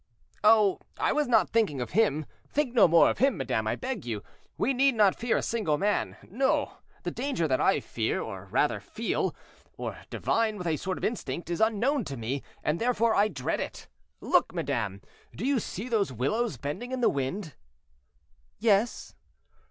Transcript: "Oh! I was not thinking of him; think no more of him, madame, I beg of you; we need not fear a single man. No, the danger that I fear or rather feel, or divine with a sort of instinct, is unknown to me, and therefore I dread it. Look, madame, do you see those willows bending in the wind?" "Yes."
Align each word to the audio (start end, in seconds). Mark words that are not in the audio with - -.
"Oh! 0.43 0.79
I 0.97 1.11
was 1.13 1.27
not 1.27 1.51
thinking 1.51 1.79
of 1.79 1.91
him; 1.91 2.25
think 2.49 2.73
no 2.73 2.87
more 2.87 3.11
of 3.11 3.19
him, 3.19 3.37
madame, 3.37 3.67
I 3.67 3.75
beg 3.75 3.99
of 3.99 4.05
you; 4.07 4.23
we 4.57 4.73
need 4.73 4.95
not 4.95 5.15
fear 5.19 5.37
a 5.37 5.43
single 5.43 5.77
man. 5.77 6.17
No, 6.27 6.77
the 7.03 7.11
danger 7.11 7.47
that 7.47 7.61
I 7.61 7.79
fear 7.81 8.19
or 8.19 8.45
rather 8.47 8.79
feel, 8.79 9.35
or 9.77 9.99
divine 10.09 10.57
with 10.57 10.65
a 10.65 10.75
sort 10.75 10.97
of 10.97 11.05
instinct, 11.05 11.51
is 11.51 11.61
unknown 11.61 12.03
to 12.05 12.17
me, 12.17 12.41
and 12.63 12.79
therefore 12.81 13.13
I 13.13 13.27
dread 13.27 13.59
it. 13.59 13.87
Look, 14.21 14.55
madame, 14.55 15.01
do 15.35 15.45
you 15.45 15.59
see 15.59 15.87
those 15.87 16.11
willows 16.11 16.57
bending 16.57 16.91
in 16.91 17.01
the 17.01 17.07
wind?" 17.09 17.53
"Yes." 18.57 19.13